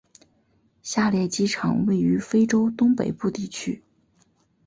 [0.81, 3.83] 下列机场位于非洲东北部地区。